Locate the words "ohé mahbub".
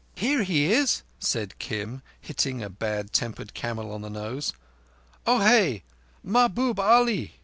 5.27-6.79